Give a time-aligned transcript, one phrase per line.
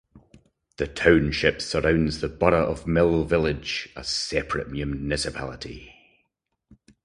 [0.77, 5.93] The township surrounds the borough of Mill Village, a separate municipality.